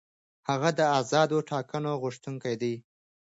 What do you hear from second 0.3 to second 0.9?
هغه د